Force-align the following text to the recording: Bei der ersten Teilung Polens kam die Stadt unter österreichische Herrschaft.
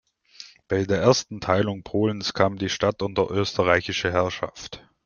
Bei 0.67 0.83
der 0.85 0.99
ersten 0.99 1.41
Teilung 1.41 1.83
Polens 1.83 2.33
kam 2.33 2.55
die 2.57 2.69
Stadt 2.69 3.03
unter 3.03 3.29
österreichische 3.29 4.11
Herrschaft. 4.11 4.81